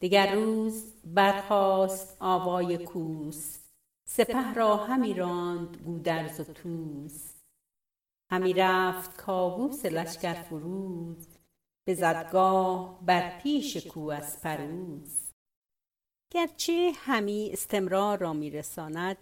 [0.00, 3.58] دگر روز برخاست آوای کوس.
[4.04, 7.34] سپه را همی راند گودرز و طوس.
[8.30, 11.26] همی رفت کاووس لشکر فروز.
[11.84, 15.28] به زدگاه بر پیش کوهسپروز
[16.30, 19.16] گرچه همی استمرار را می رساند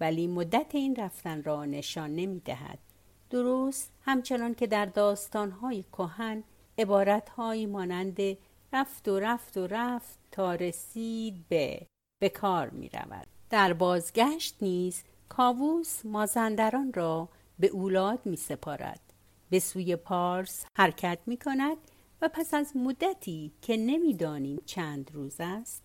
[0.00, 2.78] ولی مدت این رفتن را نشان نمی دهد.
[3.30, 6.44] درست همچنان که در داستانهای کهن
[6.78, 8.20] عبارتهایی مانند
[8.72, 11.86] رفت و رفت و رفت تا رسید به
[12.20, 13.26] به کار می رود.
[13.50, 19.00] در بازگشت نیز کاووس مازندران را به اولاد می سپارد.
[19.50, 21.76] به سوی پارس حرکت می کند
[22.22, 25.82] و پس از مدتی که نمی‌دانیم چند روز است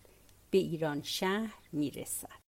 [0.50, 2.46] به ایران شهر می رسد.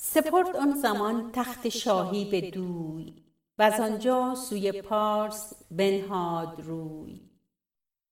[0.00, 3.24] سپرد آن زمان تخت شاهی به دوی
[3.58, 7.29] و از آنجا سوی پارس بنهاد روی.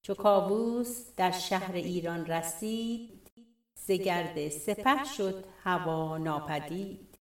[0.09, 3.31] چو کاووس در شهر ایران رسید
[3.75, 7.19] ز گرد سپه شد هوا ناپدید.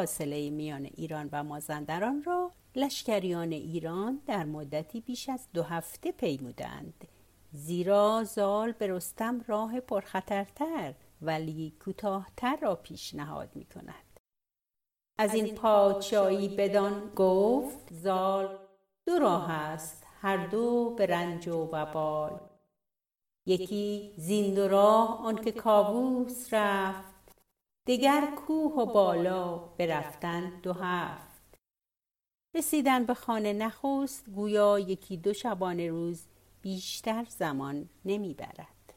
[0.00, 7.08] فاصله میان ایران و مازندران را لشکریان ایران در مدتی بیش از دو هفته پیمودند
[7.52, 14.20] زیرا زال به رستم راه پرخطرتر ولی کوتاهتر را پیشنهاد می کند
[15.18, 18.58] از این پادشاهی بدان گفت زال
[19.06, 22.40] دو راه است هر دو به رنج و وبال.
[23.46, 27.19] یکی زین دو راه آنکه کاووس رفت
[27.90, 31.58] دگر کوه و بالا برفتن دو هفت.
[32.54, 36.26] رسیدن به خانه نخست گویا یکی دو شبانه روز
[36.62, 38.94] بیشتر زمان نمی برد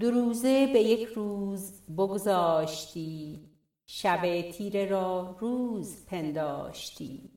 [0.00, 3.40] دو روزه به یک روز بگذاشتی.
[3.86, 7.30] شب تیره را روز پنداشتی.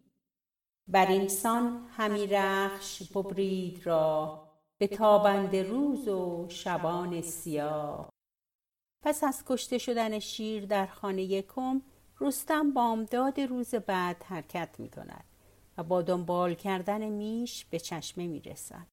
[0.88, 4.52] بر اینسان همی رخش ببرید راه.
[4.78, 8.11] به تابنده روز و شبان سیاه.
[9.04, 11.82] پس از کشته شدن شیر در خانه یکم
[12.20, 15.24] رستم بامداد روز بعد حرکت می کند
[15.78, 18.88] و با دنبال کردن میش به چشمه می رسد.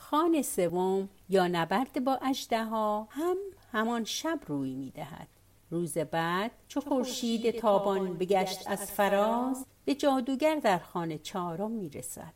[0.00, 3.36] خان سوم یا نبرد با اژدها هم
[3.72, 5.28] همان شب روی می دهد.
[5.70, 12.34] روز بعد چو خورشید تابان بگشت از فراز به جادوگر در خانه چهارم می رسد.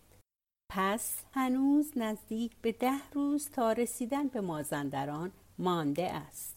[0.73, 6.56] پس هنوز نزدیک به ده روز تا رسیدن به مازندران مانده است.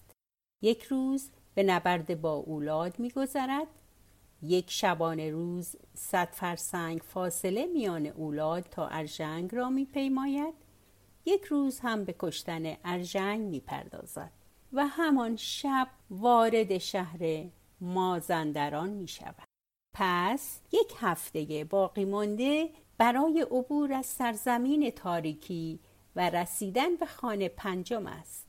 [0.61, 3.67] یک روز به نبرد با اولاد میگذرد
[4.41, 10.53] یک شبانه روز صد فرسنگ فاصله میان اولاد تا ارژنگ را میپیماید
[11.25, 14.31] یک روز هم به کشتن ارژنگ می‌پردازد
[14.73, 17.45] و همان شب وارد شهر
[17.81, 19.47] مازندران می شود.
[19.94, 25.79] پس یک هفته باقی مانده برای عبور از سرزمین تاریکی
[26.15, 28.49] و رسیدن به خانه پنجم است.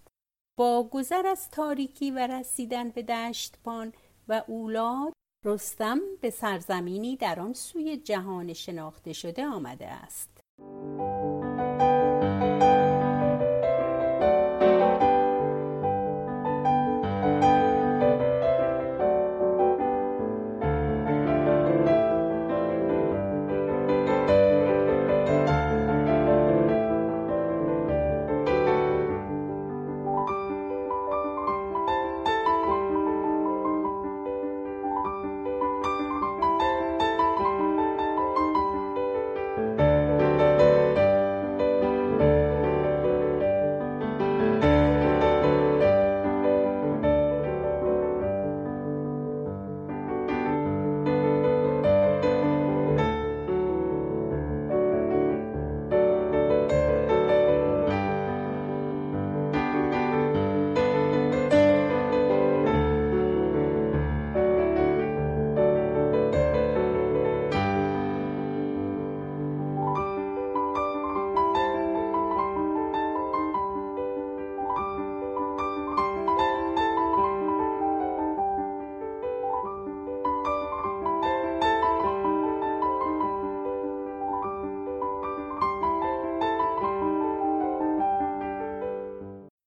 [0.60, 3.92] با گذر از تاریکی و رسیدن به دشتبان
[4.28, 5.12] و اولاد
[5.44, 10.39] رستم به سرزمینی در آن سوی جهان شناخته شده آمده است.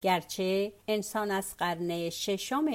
[0.04, 2.66] گرچه انسان از قرن ششم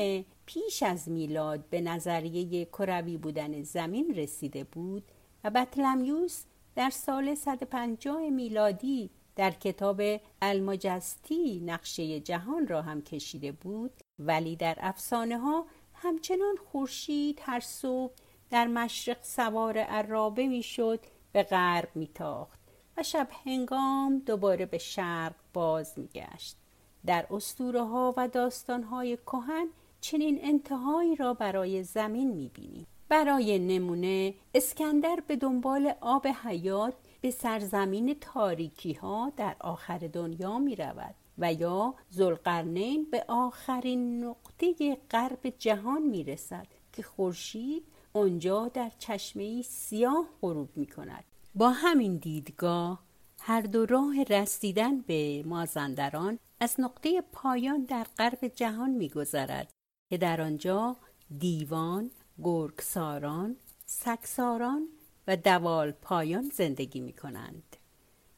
[0.47, 5.03] پیش از میلاد به نظریه کروی بودن زمین رسیده بود
[5.45, 6.45] و بطلمیوس
[6.75, 10.03] در سال 150 میلادی در کتاب
[10.43, 18.13] المجستی نقشه جهان را هم کشیده بود ولی در افسانه ها همچنان خورشید هر صبح
[18.51, 21.01] در مشرق سوار عرابه می‌شد
[21.33, 22.61] به غرب میتاخت
[22.97, 26.58] و شب هنگام دوباره به شرق باز میگشت.
[27.07, 29.67] در اسطوره ها و داستان های کهن
[30.01, 38.17] چنین انتهایی را برای زمین می‌بینیم برای نمونه اسکندر به دنبال آب حیات به سرزمین
[38.21, 46.03] تاریکی ها در آخر دنیا می رود و یا زلقرنین به آخرین نقطه غرب جهان
[46.03, 47.83] می رسد که خورشید
[48.15, 51.25] آنجا در چشمه سیاه غروب می کند
[51.55, 53.08] با همین دیدگاه
[53.49, 59.71] هر دو راه رسیدن به مازندران از نقطه پایان در غرب جهان میگذرد
[60.11, 60.97] که در آنجا
[61.39, 62.11] دیوان،
[62.43, 63.57] گرگساران،
[63.87, 64.89] سکساران
[65.27, 67.77] و دوال پایان زندگی می کنند.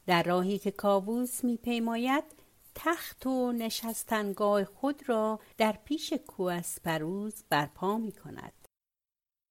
[0.05, 2.23] در راهی که کاووس می پیماید
[2.75, 8.53] تخت و نشستنگاه خود را در پیش کواسپروز برپا می کند.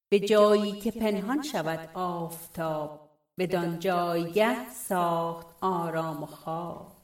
[0.08, 6.96] به جایی که پنهان شود آفتاب بدان جایگه ساخت آرام و خواب.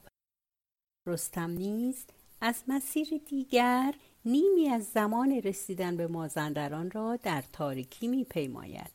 [1.05, 2.05] رستم نیز
[2.41, 3.93] از مسیر دیگر
[4.25, 8.91] نیمی از زمان رسیدن به مازندران را در تاریکی می پیماید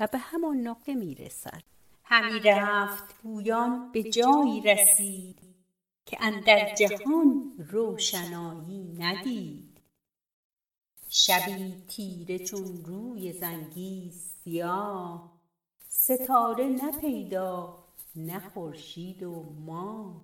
[0.00, 1.62] و به همان نقطه می رسد
[2.04, 5.38] همی رفت پویان به جایی رسید
[6.06, 9.80] که اندر جهان روشنایی ندید.
[11.08, 15.41] شبی تیره چون روی زنگی سیاه
[16.04, 17.84] ستاره نه پیدا
[18.16, 20.22] نه خورشید و ما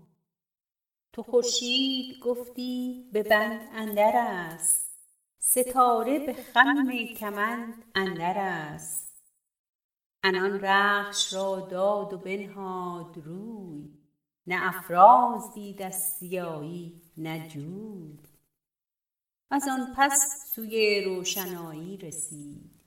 [1.13, 4.99] تو خورشید گفتی به بند اندر است
[5.39, 9.23] ستاره به خم کمند اندر است.
[10.23, 13.89] انان رخش را داد و بنهاد روی
[14.47, 18.19] نه افراز دید از سیایی نه جوی.
[19.51, 22.78] از آن پس سوی روشنایی رسید.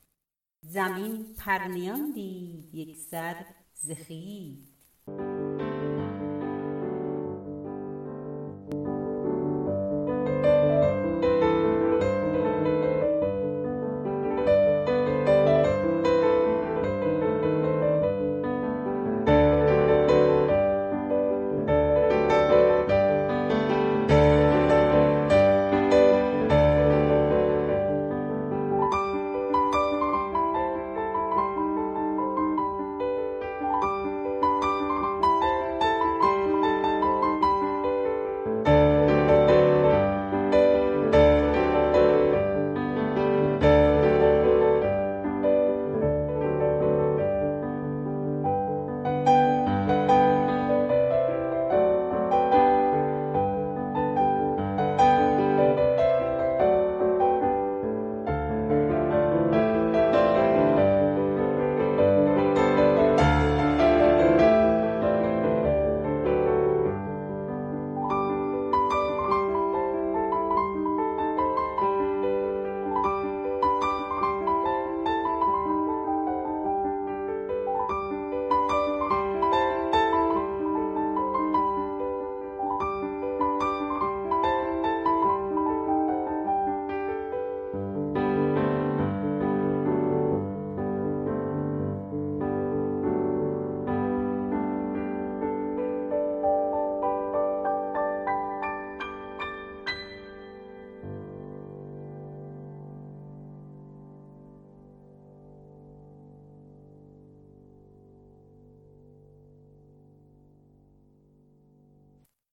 [0.62, 3.92] زمین پرنیان دید یک سر ز